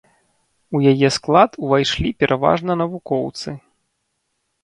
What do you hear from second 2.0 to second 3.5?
пераважна навукоўцы.